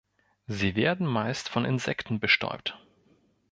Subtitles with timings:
[0.47, 2.75] Sie werden meist von Insekten bestäubt.